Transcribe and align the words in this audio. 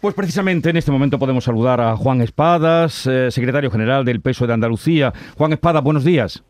Pues 0.00 0.14
precisamente 0.14 0.70
en 0.70 0.78
este 0.78 0.90
momento 0.90 1.18
podemos 1.18 1.44
saludar 1.44 1.78
a 1.82 1.94
Juan 1.94 2.22
Espadas, 2.22 3.06
eh, 3.06 3.30
secretario 3.30 3.70
general 3.70 4.02
del 4.02 4.22
Peso 4.22 4.46
de 4.46 4.54
Andalucía. 4.54 5.12
Juan 5.36 5.52
Espadas, 5.52 5.82
buenos 5.82 6.06
días. 6.06 6.42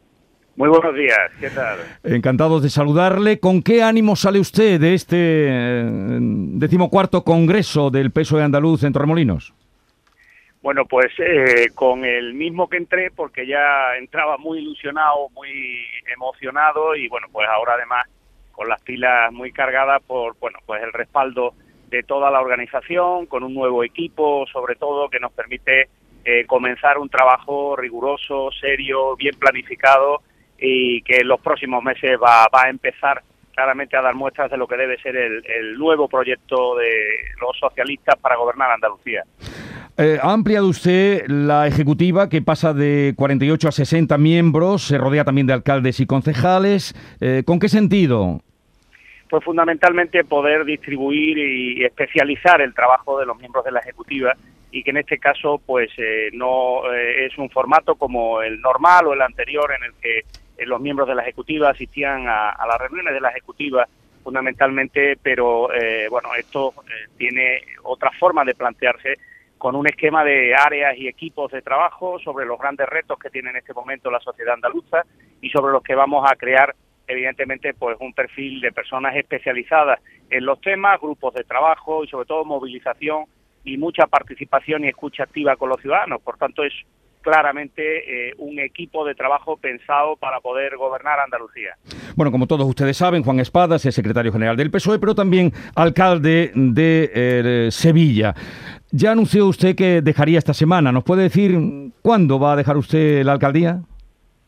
Muy 0.55 0.69
buenos 0.69 0.95
días, 0.95 1.19
¿qué 1.41 1.51
tal? 1.51 1.81
Encantados 2.05 2.63
de 2.63 2.71
saludarle. 2.71 3.41
¿Con 3.41 3.63
qué 3.63 3.83
ánimo 3.83 4.15
sale 4.15 4.39
usted 4.39 4.81
de 4.81 4.95
este 4.95 5.17
eh, 5.19 5.89
decimocuarto 6.21 7.25
congreso 7.25 7.91
del 7.91 8.13
Peso 8.13 8.37
de 8.37 8.45
Andaluz 8.45 8.85
en 8.85 8.93
Torremolinos? 8.93 9.53
Bueno, 10.63 10.85
pues 10.85 11.11
eh, 11.19 11.71
con 11.75 12.05
el 12.05 12.35
mismo 12.35 12.69
que 12.69 12.77
entré, 12.77 13.11
porque 13.11 13.49
ya 13.49 13.97
entraba 13.99 14.39
muy 14.39 14.59
ilusionado, 14.59 15.29
muy 15.31 15.51
emocionado 16.15 16.95
y 16.95 17.09
bueno, 17.09 17.27
pues 17.33 17.49
ahora 17.49 17.75
además 17.75 18.05
con 18.53 18.69
las 18.69 18.81
pilas 18.83 19.33
muy 19.33 19.51
cargadas 19.51 20.01
por 20.07 20.39
bueno, 20.39 20.61
pues 20.67 20.85
el 20.85 20.93
respaldo 20.93 21.55
de 21.91 22.03
toda 22.03 22.31
la 22.31 22.41
organización, 22.41 23.27
con 23.27 23.43
un 23.43 23.55
nuevo 23.55 23.85
equipo, 23.85 24.47
sobre 24.53 24.77
todo 24.77 25.09
que 25.09 25.21
nos 25.21 25.33
permite 25.33 25.89
eh, 26.25 26.45
comenzar 26.47 26.99
un 26.99 27.09
trabajo 27.09 27.77
riguroso, 27.77 28.51
serio, 28.61 29.17
bien 29.17 29.35
planificado 29.39 30.23
y 30.59 31.03
que 31.03 31.19
en 31.19 31.29
los 31.29 31.41
próximos 31.41 31.83
meses 31.83 32.13
va, 32.23 32.47
va 32.55 32.65
a 32.65 32.71
empezar 32.71 33.23
claramente 33.55 33.97
a 33.97 34.03
dar 34.03 34.15
muestras 34.15 34.51
de 34.51 34.57
lo 34.57 34.67
que 34.67 34.77
debe 34.77 35.01
ser 35.01 35.17
el, 35.17 35.45
el 35.47 35.79
nuevo 35.79 36.09
proyecto 36.09 36.77
de 36.77 36.91
los 37.41 37.59
socialistas 37.59 38.17
para 38.21 38.37
gobernar 38.37 38.71
Andalucía. 38.71 39.25
Eh, 39.97 40.19
ha 40.23 40.33
ampliado 40.33 40.67
usted 40.67 41.27
la 41.29 41.67
ejecutiva 41.67 42.29
que 42.31 42.41
pasa 42.41 42.73
de 42.73 43.13
48 43.17 43.69
a 43.69 43.73
60 43.73 44.17
miembros, 44.17 44.87
se 44.87 44.97
rodea 44.97 45.25
también 45.25 45.47
de 45.47 45.53
alcaldes 45.53 46.01
y 46.01 46.07
concejales. 46.07 46.95
Eh, 47.21 47.43
¿Con 47.45 47.59
qué 47.59 47.69
sentido? 47.69 48.41
Pues 49.31 49.45
fundamentalmente 49.45 50.25
poder 50.25 50.65
distribuir 50.65 51.39
y 51.39 51.85
especializar 51.85 52.61
el 52.61 52.75
trabajo 52.75 53.19
de 53.19 53.27
los 53.27 53.39
miembros 53.39 53.65
de 53.65 53.71
la 53.71 53.79
ejecutiva 53.79 54.35
y 54.73 54.83
que 54.83 54.91
en 54.91 54.97
este 54.99 55.19
caso 55.19 55.61
pues 55.65 55.89
eh, 55.99 56.31
no 56.33 56.93
es 56.93 57.39
un 57.39 57.49
formato 57.49 57.95
como 57.95 58.43
el 58.43 58.61
normal 58.61 59.07
o 59.07 59.15
el 59.15 59.23
anterior 59.23 59.71
en 59.73 59.85
el 59.85 59.95
que 59.95 60.67
los 60.67 60.81
miembros 60.81 61.09
de 61.09 61.15
la 61.15 61.23
ejecutiva 61.23 61.71
asistían 61.71 62.27
a, 62.27 62.51
a 62.51 62.67
las 62.67 62.79
reuniones 62.79 63.15
de 63.15 63.21
la 63.21 63.31
ejecutiva 63.31 63.87
fundamentalmente, 64.23 65.17
pero 65.23 65.69
bueno, 66.11 66.35
esto 66.37 66.75
tiene 67.17 67.63
otra 67.83 68.11
forma 68.19 68.45
de 68.45 68.55
plantearse 68.55 69.17
con 69.61 69.77
un 69.77 69.87
esquema 69.87 70.25
de 70.25 70.55
áreas 70.55 70.97
y 70.97 71.07
equipos 71.07 71.53
de 71.53 71.63
trabajo 71.63 72.19
sobre 72.19 72.47
los 72.47 72.59
grandes 72.59 72.89
retos 72.89 73.19
que 73.19 73.31
tiene 73.31 73.51
en 73.51 73.57
este 73.57 73.75
momento 73.75 74.11
la 74.11 74.21
sociedad 74.21 74.55
andaluza 74.55 75.05
y 75.41 75.51
sobre 75.51 75.73
los 75.73 75.83
que 75.83 75.95
vamos 75.95 76.25
a 76.31 76.35
crear 76.35 76.75
evidentemente 77.11 77.75
pues 77.75 77.97
un 78.01 78.13
perfil 78.13 78.61
de 78.61 78.73
personas 78.73 79.17
especializadas 79.17 80.01
en 80.31 80.45
los 80.45 80.61
temas, 80.61 81.01
grupos 81.01 81.35
de 81.35 81.45
trabajo 81.45 82.05
y 82.05 82.09
sobre 82.09 82.27
todo 82.27 82.45
movilización 82.45 83.25
y 83.65 83.77
mucha 83.77 84.07
participación 84.07 84.85
y 84.85 84.89
escucha 84.89 85.25
activa 85.25 85.57
con 85.57 85.69
los 85.69 85.81
ciudadanos. 85.81 86.23
Por 86.23 86.39
tanto, 86.39 86.63
es 86.63 86.73
claramente 87.21 88.29
eh, 88.29 88.35
un 88.39 88.59
equipo 88.59 89.05
de 89.05 89.15
trabajo 89.15 89.57
pensado 89.57 90.17
para 90.17 90.41
poder 90.41 90.77
gobernar 90.77 91.21
Andalucía. 91.21 91.77
Bueno, 92.17 92.33
como 92.33 92.47
todos 92.47 92.67
ustedes 92.67 92.97
saben, 92.97 93.23
Juan 93.23 93.41
Espadas 93.41 93.85
es 93.85 93.95
secretario 93.95 94.33
general 94.33 94.57
del 94.57 94.71
PSOE, 94.71 94.99
pero 94.99 95.15
también 95.15 95.53
alcalde 95.75 96.53
de 96.55 97.11
eh, 97.15 97.69
Sevilla. 97.71 98.35
Ya 98.91 99.13
anunció 99.13 99.47
usted 99.47 99.77
que 99.77 100.03
dejaría 100.03 100.39
esta 100.39 100.55
semana. 100.55 100.91
¿Nos 100.93 101.05
puede 101.05 101.25
decir 101.25 101.57
cuándo 102.03 102.41
va 102.41 102.55
a 102.55 102.57
dejar 102.57 102.77
usted 102.77 103.23
la 103.23 103.33
alcaldía? 103.33 103.83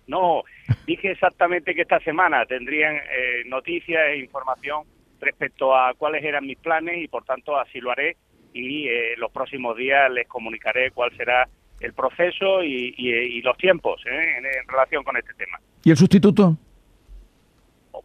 No, 0.06 0.42
dije 0.86 1.12
exactamente 1.12 1.74
que 1.74 1.82
esta 1.82 2.00
semana 2.00 2.44
tendrían 2.46 2.96
eh, 2.96 3.42
noticias 3.46 4.00
e 4.08 4.18
información 4.18 4.82
respecto 5.20 5.74
a 5.74 5.94
cuáles 5.94 6.24
eran 6.24 6.46
mis 6.46 6.58
planes 6.58 6.98
y 7.02 7.08
por 7.08 7.24
tanto 7.24 7.58
así 7.58 7.80
lo 7.80 7.90
haré 7.90 8.16
y 8.52 8.88
eh, 8.88 9.14
los 9.16 9.30
próximos 9.30 9.76
días 9.76 10.10
les 10.10 10.26
comunicaré 10.28 10.90
cuál 10.90 11.14
será 11.16 11.48
el 11.80 11.92
proceso 11.94 12.62
y, 12.62 13.40
los 13.42 13.56
tiempos 13.56 14.00
¿eh? 14.06 14.36
en, 14.36 14.68
relación 14.68 15.02
con 15.02 15.16
este 15.16 15.34
tema. 15.34 15.58
¿Y 15.84 15.90
el 15.90 15.96
sustituto? 15.96 16.56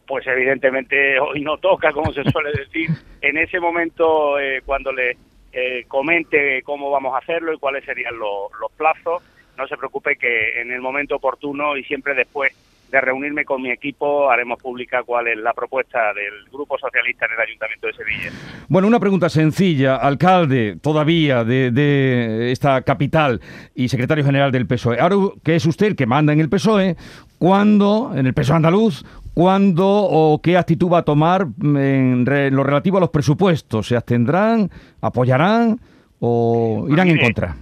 Pues 0.06 0.26
evidentemente 0.26 1.20
hoy 1.20 1.42
no 1.42 1.58
toca, 1.58 1.92
como 1.92 2.12
se 2.12 2.24
suele 2.24 2.50
decir. 2.58 2.90
En 3.20 3.36
ese 3.36 3.60
momento, 3.60 4.36
cuando 4.64 4.92
le 4.92 5.16
eh, 5.52 5.86
comente 5.88 6.62
cómo 6.62 6.90
vamos 6.90 7.14
a 7.14 7.18
hacerlo 7.18 7.52
y 7.54 7.58
cuáles 7.58 7.84
serían 7.84 8.18
los 8.18 8.72
plazos. 8.76 9.22
No 9.58 9.66
se 9.66 9.76
preocupe 9.76 10.16
que 10.16 10.60
en 10.60 10.70
el 10.70 10.80
momento 10.80 11.16
oportuno 11.16 11.76
y 11.76 11.82
siempre 11.82 12.14
después 12.14 12.52
de 12.90 13.00
reunirme 13.00 13.44
con 13.44 13.60
mi 13.60 13.70
equipo 13.70 14.30
haremos 14.30 14.60
pública 14.62 15.02
cuál 15.02 15.28
es 15.28 15.36
la 15.36 15.52
propuesta 15.52 16.12
del 16.14 16.50
Grupo 16.50 16.78
Socialista 16.78 17.26
en 17.26 17.32
el 17.32 17.40
Ayuntamiento 17.40 17.86
de 17.88 17.92
Sevilla. 17.92 18.30
Bueno, 18.68 18.88
una 18.88 19.00
pregunta 19.00 19.28
sencilla. 19.28 19.96
Alcalde 19.96 20.78
todavía 20.80 21.44
de, 21.44 21.70
de 21.70 22.50
esta 22.50 22.82
capital 22.82 23.40
y 23.74 23.88
secretario 23.88 24.24
general 24.24 24.52
del 24.52 24.66
PSOE. 24.66 25.00
Ahora 25.00 25.16
que 25.44 25.56
es 25.56 25.66
usted 25.66 25.86
el 25.86 25.96
que 25.96 26.06
manda 26.06 26.32
en 26.32 26.40
el 26.40 26.48
PSOE, 26.48 26.96
¿cuándo, 27.38 28.12
en 28.14 28.26
el 28.26 28.32
PSOE 28.32 28.56
andaluz, 28.56 29.04
cuándo 29.34 29.86
o 29.86 30.40
qué 30.40 30.56
actitud 30.56 30.90
va 30.90 30.98
a 30.98 31.02
tomar 31.02 31.46
en 31.62 32.24
lo 32.54 32.62
relativo 32.62 32.96
a 32.96 33.00
los 33.00 33.10
presupuestos? 33.10 33.88
¿Se 33.88 33.96
abstendrán, 33.96 34.70
apoyarán 35.02 35.78
o 36.20 36.86
irán 36.88 37.08
en 37.08 37.18
contra? 37.18 37.56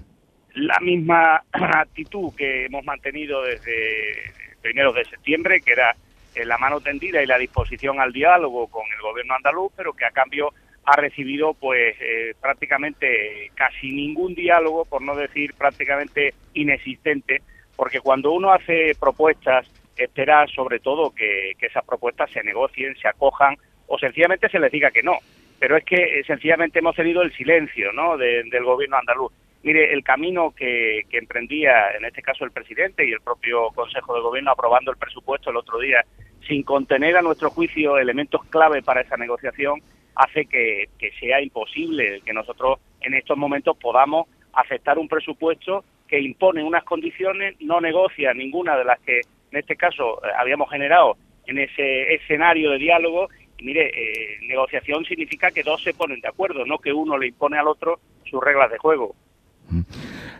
La 0.57 0.79
misma 0.81 1.43
actitud 1.53 2.35
que 2.35 2.65
hemos 2.65 2.83
mantenido 2.83 3.43
desde 3.43 4.33
primeros 4.63 4.95
de 4.95 5.05
septiembre, 5.05 5.61
que 5.61 5.73
era 5.73 5.95
eh, 6.35 6.47
la 6.47 6.57
mano 6.57 6.81
tendida 6.81 7.23
y 7.23 7.27
la 7.27 7.37
disposición 7.37 8.01
al 8.01 8.11
diálogo 8.11 8.67
con 8.69 8.85
el 8.91 9.03
gobierno 9.03 9.35
andaluz, 9.35 9.71
pero 9.77 9.93
que 9.93 10.07
a 10.07 10.13
cambio 10.13 10.55
ha 10.85 10.97
recibido 10.97 11.53
pues 11.53 11.95
eh, 12.01 12.35
prácticamente 12.41 13.51
casi 13.55 13.93
ningún 13.93 14.35
diálogo, 14.35 14.87
por 14.87 15.03
no 15.03 15.15
decir 15.15 15.53
prácticamente 15.53 16.33
inexistente, 16.55 17.43
porque 17.77 18.01
cuando 18.01 18.33
uno 18.33 18.51
hace 18.51 18.95
propuestas 18.99 19.71
espera 19.95 20.47
sobre 20.47 20.79
todo 20.79 21.11
que, 21.11 21.53
esas 21.61 21.85
propuestas 21.85 22.31
se 22.31 22.43
negocien, 22.43 22.97
se 22.97 23.09
acojan 23.09 23.57
o 23.89 23.99
sencillamente 23.99 24.49
se 24.49 24.59
les 24.59 24.73
diga 24.73 24.91
que 24.91 25.03
no. 25.03 25.19
Pero 25.59 25.77
es 25.77 25.85
que 25.85 26.21
eh, 26.21 26.25
sencillamente 26.27 26.79
hemos 26.79 26.97
tenido 26.97 27.21
el 27.21 27.35
silencio 27.35 27.93
¿no? 27.93 28.17
del 28.17 28.65
gobierno 28.65 28.97
andaluz. 28.97 29.33
Mire, 29.67 29.93
el 29.93 30.05
camino 30.05 30.53
que, 30.57 31.05
emprendía, 31.11 31.91
en 31.99 32.05
este 32.05 32.23
caso 32.23 32.45
el 32.45 32.53
presidente 32.53 33.05
y 33.05 33.11
el 33.11 33.21
propio 33.21 33.71
Consejo 33.75 34.15
de 34.15 34.21
Gobierno 34.21 34.53
aprobando 34.53 34.93
el 34.93 34.97
presupuesto 34.97 35.51
el 35.51 35.57
otro 35.57 35.81
día, 35.81 36.05
sin 36.47 36.63
contener 36.63 37.17
a 37.17 37.23
nuestro 37.23 37.51
juicio 37.51 37.99
elementos 37.99 38.45
clave 38.45 38.81
para 38.85 39.01
esa 39.01 39.17
negociación, 39.17 39.83
hace 40.15 40.47
que, 40.47 40.85
que 41.01 41.11
sea 41.19 41.43
imposible 41.43 42.21
que 42.25 42.33
nosotros 42.33 42.79
en 43.01 43.15
estos 43.15 43.37
momentos 43.37 43.77
podamos 43.77 44.29
aceptar 44.53 45.01
un 45.01 45.09
presupuesto 45.09 45.85
que 46.07 46.21
impone 46.21 46.63
unas 46.63 46.85
condiciones, 46.85 47.57
no 47.59 47.81
negocia 47.81 48.33
ninguna 48.35 48.77
de 48.77 48.85
las 48.85 49.01
que 49.01 49.23
en 49.51 49.59
este 49.59 49.75
caso 49.75 50.25
eh, 50.25 50.29
habíamos 50.39 50.71
generado 50.71 51.17
en 51.45 51.59
ese 51.59 52.15
escenario 52.15 52.71
de 52.71 52.79
diálogo. 52.79 53.31
Y 53.59 53.65
mire, 53.65 53.89
eh, 53.89 54.39
negociación 54.43 55.05
significa 55.07 55.51
que 55.51 55.65
dos 55.65 55.83
se 55.83 55.93
ponen 55.93 56.21
de 56.21 56.29
acuerdo, 56.29 56.65
no 56.65 56.79
que 56.79 56.93
uno 56.93 57.19
le 57.19 57.27
impone 57.27 57.59
al 57.59 57.67
otro 57.67 57.99
sus 58.31 58.41
reglas 58.41 58.71
de 58.71 58.79
juego. 58.79 59.17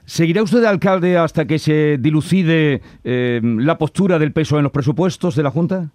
¿Seguirá 0.05 0.43
usted 0.43 0.61
de 0.61 0.69
alcalde 0.69 1.17
hasta 1.17 1.47
que 1.47 1.59
se 1.59 1.99
dilucide 1.99 2.81
eh, 3.05 3.41
la 3.43 3.77
postura 3.77 4.19
del 4.19 4.33
peso 4.33 4.57
en 4.57 4.65
los 4.65 4.73
presupuestos 4.73 5.35
de 5.37 5.43
la 5.43 5.51
Junta? 5.51 5.91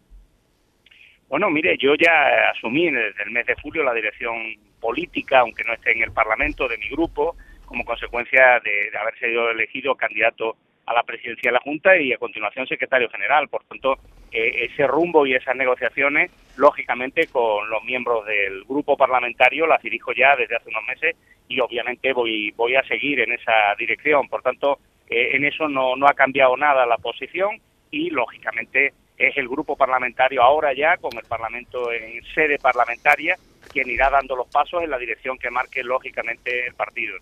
Bueno, 1.29 1.49
mire, 1.49 1.77
yo 1.77 1.95
ya 1.95 2.51
asumí 2.53 2.91
desde 2.91 3.23
el 3.23 3.31
mes 3.31 3.45
de 3.45 3.55
julio 3.61 3.83
la 3.83 3.93
dirección 3.93 4.35
política, 4.81 5.39
aunque 5.39 5.63
no 5.63 5.73
esté 5.73 5.91
en 5.93 6.03
el 6.03 6.11
Parlamento, 6.11 6.67
de 6.67 6.77
mi 6.77 6.89
grupo, 6.89 7.35
como 7.65 7.85
consecuencia 7.85 8.59
de, 8.63 8.91
de 8.91 8.97
haber 8.97 9.17
sido 9.17 9.49
elegido 9.49 9.95
candidato 9.95 10.57
a 10.85 10.93
la 10.93 11.03
presidencia 11.03 11.49
de 11.49 11.53
la 11.53 11.61
Junta 11.61 11.97
y 11.97 12.11
a 12.11 12.17
continuación 12.17 12.67
secretario 12.67 13.09
general. 13.09 13.47
Por 13.47 13.63
tanto, 13.63 13.97
eh, 14.31 14.65
ese 14.65 14.87
rumbo 14.87 15.25
y 15.25 15.33
esas 15.33 15.55
negociaciones, 15.55 16.31
lógicamente, 16.57 17.27
con 17.27 17.69
los 17.69 17.83
miembros 17.83 18.25
del 18.25 18.63
grupo 18.65 18.97
parlamentario 18.97 19.67
las 19.67 19.81
dirijo 19.81 20.11
ya 20.13 20.35
desde 20.35 20.55
hace 20.55 20.69
unos 20.69 20.83
meses 20.85 21.15
y 21.51 21.59
obviamente 21.59 22.13
voy, 22.13 22.51
voy 22.51 22.75
a 22.75 22.83
seguir 22.83 23.19
en 23.19 23.33
esa 23.33 23.75
dirección. 23.77 24.27
Por 24.29 24.41
tanto, 24.41 24.79
eh, 25.09 25.35
en 25.35 25.45
eso 25.45 25.67
no, 25.67 25.95
no 25.95 26.07
ha 26.07 26.13
cambiado 26.13 26.55
nada 26.55 26.85
la 26.85 26.97
posición 26.97 27.59
y, 27.91 28.09
lógicamente, 28.09 28.93
es 29.17 29.37
el 29.37 29.47
grupo 29.47 29.75
parlamentario 29.75 30.41
ahora 30.41 30.73
ya, 30.73 30.97
con 30.97 31.11
el 31.17 31.25
Parlamento 31.27 31.91
en 31.91 32.23
sede 32.33 32.57
parlamentaria, 32.57 33.35
quien 33.71 33.89
irá 33.89 34.09
dando 34.09 34.35
los 34.35 34.47
pasos 34.47 34.83
en 34.83 34.89
la 34.89 34.97
dirección 34.97 35.37
que 35.37 35.51
marque, 35.51 35.83
lógicamente, 35.83 36.67
el 36.67 36.73
partido. 36.73 37.15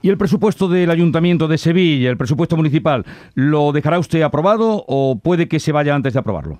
¿Y 0.00 0.08
el 0.08 0.18
presupuesto 0.18 0.66
del 0.68 0.90
Ayuntamiento 0.90 1.46
de 1.46 1.58
Sevilla, 1.58 2.10
el 2.10 2.16
presupuesto 2.16 2.56
municipal, 2.56 3.04
lo 3.34 3.70
dejará 3.70 3.98
usted 3.98 4.22
aprobado 4.22 4.84
o 4.88 5.20
puede 5.22 5.48
que 5.48 5.60
se 5.60 5.70
vaya 5.70 5.94
antes 5.94 6.14
de 6.14 6.20
aprobarlo? 6.20 6.58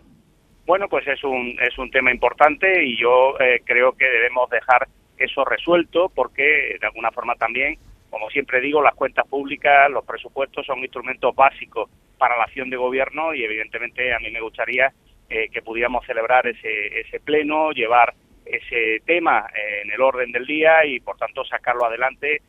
Bueno, 0.66 0.88
pues 0.88 1.06
es 1.08 1.24
un, 1.24 1.56
es 1.60 1.76
un 1.76 1.90
tema 1.90 2.12
importante 2.12 2.84
y 2.84 2.96
yo 2.96 3.38
eh, 3.40 3.60
creo 3.64 3.92
que 3.92 4.04
debemos 4.04 4.48
dejar 4.48 4.86
eso 5.24 5.44
resuelto 5.44 6.10
porque 6.14 6.76
de 6.80 6.86
alguna 6.86 7.10
forma 7.10 7.34
también, 7.36 7.78
como 8.10 8.30
siempre 8.30 8.60
digo, 8.60 8.82
las 8.82 8.94
cuentas 8.94 9.26
públicas, 9.26 9.90
los 9.90 10.04
presupuestos 10.04 10.66
son 10.66 10.80
instrumentos 10.80 11.34
básicos 11.34 11.90
para 12.18 12.36
la 12.36 12.44
acción 12.44 12.70
de 12.70 12.76
gobierno 12.76 13.34
y 13.34 13.44
evidentemente 13.44 14.12
a 14.14 14.18
mí 14.18 14.30
me 14.30 14.40
gustaría 14.40 14.92
eh, 15.28 15.48
que 15.50 15.62
pudiéramos 15.62 16.04
celebrar 16.06 16.46
ese, 16.46 17.00
ese 17.00 17.20
pleno, 17.20 17.72
llevar 17.72 18.14
ese 18.44 19.00
tema 19.06 19.46
en 19.82 19.90
el 19.90 20.00
orden 20.00 20.32
del 20.32 20.46
día 20.46 20.84
y 20.84 21.00
por 21.00 21.16
tanto 21.16 21.44
sacarlo 21.44 21.86
adelante. 21.86 22.42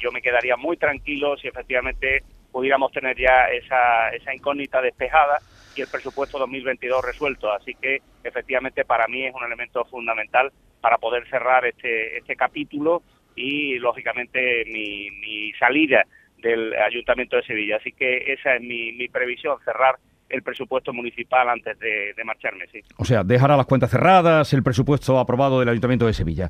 yo 0.00 0.10
me 0.10 0.22
quedaría 0.22 0.56
muy 0.56 0.76
tranquilo 0.76 1.36
si 1.36 1.48
efectivamente 1.48 2.22
pudiéramos 2.50 2.90
tener 2.90 3.16
ya 3.16 3.48
esa, 3.50 4.10
esa 4.10 4.34
incógnita 4.34 4.80
despejada 4.80 5.38
y 5.76 5.82
el 5.82 5.88
presupuesto 5.88 6.38
2022 6.38 7.04
resuelto. 7.04 7.52
Así 7.52 7.74
que 7.74 8.00
efectivamente 8.24 8.84
para 8.84 9.06
mí 9.08 9.26
es 9.26 9.34
un 9.34 9.44
elemento 9.44 9.84
fundamental 9.84 10.52
para 10.80 10.98
poder 10.98 11.28
cerrar 11.28 11.64
este, 11.66 12.18
este 12.18 12.36
capítulo 12.36 13.02
y 13.34 13.78
lógicamente 13.78 14.64
mi, 14.66 15.10
mi 15.10 15.52
salida 15.58 16.04
del 16.38 16.74
Ayuntamiento 16.74 17.36
de 17.36 17.42
Sevilla. 17.42 17.76
Así 17.76 17.92
que 17.92 18.32
esa 18.32 18.56
es 18.56 18.62
mi, 18.62 18.92
mi 18.92 19.08
previsión, 19.08 19.58
cerrar 19.64 19.96
el 20.28 20.42
presupuesto 20.42 20.92
municipal 20.92 21.48
antes 21.48 21.78
de, 21.78 22.12
marcharme, 22.24 22.66
sí. 22.72 22.80
O 22.96 23.04
sea, 23.04 23.22
dejará 23.22 23.56
las 23.56 23.66
cuentas 23.66 23.90
cerradas, 23.90 24.52
el 24.52 24.62
presupuesto 24.62 25.18
aprobado 25.18 25.60
del 25.60 25.68
Ayuntamiento 25.68 26.06
de 26.06 26.12
Sevilla. 26.12 26.48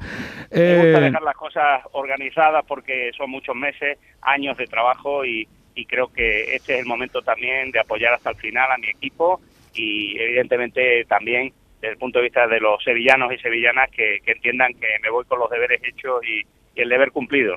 Me 0.50 0.76
gusta 0.76 0.99
eh, 0.99 1.00
dejar 1.00 1.23
las 1.23 1.37
cosas 1.37 1.82
organizadas 1.93 2.64
porque 2.67 3.11
son 3.17 3.31
muchos 3.31 3.55
meses, 3.55 3.99
años 4.23 4.56
de 4.56 4.67
trabajo 4.67 5.25
y, 5.25 5.46
y 5.76 5.84
creo 5.84 6.08
que 6.08 6.56
este 6.56 6.75
es 6.75 6.81
el 6.81 6.87
momento 6.87 7.23
también 7.23 7.70
de 7.70 7.78
apoyar 7.78 8.14
hasta 8.14 8.31
el 8.31 8.37
final 8.37 8.73
a 8.73 8.78
mi 8.78 8.88
equipo 8.88 9.40
y 9.75 10.19
evidentemente 10.19 11.05
también 11.05 11.52
desde 11.81 11.93
el 11.93 11.99
punto 11.99 12.19
de 12.19 12.25
vista 12.25 12.49
de 12.49 12.58
los 12.58 12.82
sevillanos 12.82 13.32
y 13.32 13.38
sevillanas 13.38 13.90
que, 13.90 14.20
entiendan 14.26 14.73
que 14.75 14.87
me 15.02 15.11
voy 15.11 15.25
con 15.26 15.38
los 15.38 15.50
deberes 15.50 15.81
hechos 15.84 16.20
y, 16.25 16.43
el 16.76 16.90
deber 16.90 17.11
cumplido. 17.11 17.56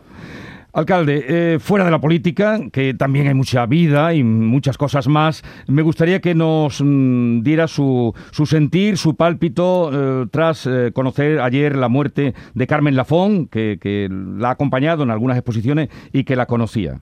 Alcalde, 0.71 1.25
eh, 1.27 1.59
fuera 1.59 1.83
de 1.83 1.91
la 1.91 1.99
política, 1.99 2.57
que 2.71 2.93
también 2.93 3.27
hay 3.27 3.33
mucha 3.33 3.65
vida 3.65 4.13
y 4.13 4.23
muchas 4.23 4.77
cosas 4.77 5.09
más, 5.09 5.43
me 5.67 5.81
gustaría 5.81 6.21
que 6.21 6.35
nos 6.35 6.81
mm, 6.81 7.41
diera 7.41 7.67
su, 7.67 8.13
su, 8.31 8.45
sentir, 8.45 8.97
su 8.97 9.17
pálpito, 9.17 9.91
eh, 10.23 10.27
tras 10.31 10.65
eh, 10.67 10.91
conocer 10.93 11.41
ayer 11.41 11.75
la 11.75 11.89
muerte 11.89 12.33
de 12.53 12.67
Carmen 12.67 12.95
Lafón, 12.95 13.47
que, 13.47 13.77
que 13.81 14.07
la 14.09 14.47
ha 14.47 14.51
acompañado 14.51 15.03
en 15.03 15.11
algunas 15.11 15.35
exposiciones 15.35 15.89
y 16.13 16.23
que 16.23 16.37
la 16.37 16.45
conocía. 16.45 17.01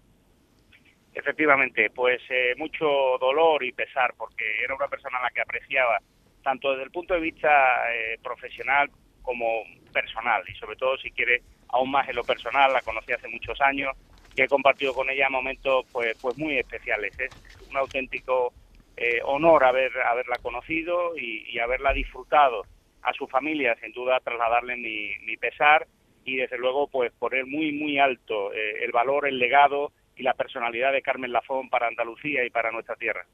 Efectivamente, 1.18 1.90
pues 1.90 2.22
eh, 2.30 2.54
mucho 2.58 2.86
dolor 3.20 3.64
y 3.64 3.72
pesar, 3.72 4.14
porque 4.16 4.46
era 4.64 4.76
una 4.76 4.88
persona 4.88 5.18
a 5.18 5.24
la 5.24 5.32
que 5.32 5.42
apreciaba, 5.42 5.98
tanto 6.44 6.70
desde 6.70 6.84
el 6.84 6.92
punto 6.92 7.16
de 7.16 7.20
vista 7.20 7.92
eh, 7.92 8.20
profesional 8.22 8.92
como 9.24 9.64
personal, 9.92 10.44
y 10.48 10.54
sobre 10.60 10.76
todo, 10.76 10.96
si 11.00 11.10
quiere, 11.10 11.42
aún 11.70 11.90
más 11.90 12.08
en 12.08 12.18
lo 12.18 12.24
personal, 12.24 12.72
la 12.72 12.84
conocí 12.84 13.14
hace 13.14 13.28
muchos 13.30 13.60
años 13.62 13.98
y 14.36 14.44
he 14.44 14.48
compartido 14.48 14.94
con 14.94 15.10
ella 15.10 15.28
momentos 15.28 15.88
pues, 15.92 16.16
pues 16.22 16.38
muy 16.38 16.60
especiales. 16.60 17.12
Es 17.18 17.32
un 17.68 17.76
auténtico 17.78 18.54
eh, 18.96 19.20
honor 19.26 19.64
haber, 19.64 19.92
haberla 19.98 20.38
conocido 20.38 21.18
y, 21.18 21.58
haberla 21.58 21.94
disfrutado 21.94 22.68
a 23.02 23.12
su 23.14 23.28
familia, 23.28 23.76
sin 23.82 23.92
duda 23.92 24.20
trasladarle 24.20 24.76
mi, 24.76 25.18
mi 25.26 25.36
pesar 25.36 25.88
y 26.24 26.36
desde 26.36 26.60
luego 26.60 26.88
pues 26.88 27.12
poner 27.14 27.48
muy, 27.48 27.72
muy 27.72 27.98
alto 27.98 28.52
el 28.54 28.92
valor, 28.92 29.28
el 29.28 29.40
legado 29.40 29.94
y 30.18 30.24
la 30.24 30.34
personalidad 30.34 30.92
de 30.92 31.02
Carmen 31.02 31.32
Lafón 31.32 31.70
para 31.70 31.88
Andalucía 31.88 32.46
y 32.46 32.50
para 32.50 32.72
nuestra 32.72 32.96
tierra. 32.96 33.26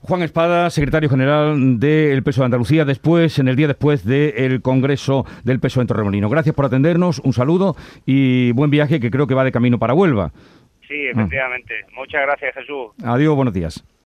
Juan 0.00 0.22
Espada, 0.22 0.68
secretario 0.70 1.08
general 1.08 1.78
del 1.78 2.22
PSOE 2.22 2.42
de 2.42 2.46
Andalucía, 2.46 2.84
después, 2.84 3.38
en 3.38 3.48
el 3.48 3.56
día 3.56 3.68
después 3.68 4.04
del 4.04 4.60
Congreso 4.60 5.24
del 5.44 5.60
PSOE 5.60 5.82
en 5.82 5.88
Torremolino. 5.88 6.28
Gracias 6.28 6.54
por 6.54 6.64
atendernos, 6.64 7.20
un 7.20 7.32
saludo 7.32 7.76
y 8.04 8.52
buen 8.52 8.70
viaje 8.70 8.98
que 8.98 9.10
creo 9.10 9.26
que 9.26 9.34
va 9.34 9.44
de 9.44 9.52
camino 9.52 9.78
para 9.78 9.94
Huelva. 9.94 10.32
Sí, 10.88 11.06
efectivamente. 11.06 11.74
Muchas 11.94 12.22
gracias, 12.22 12.54
Jesús. 12.54 12.90
Adiós, 13.04 13.34
buenos 13.36 13.54
días. 13.54 13.84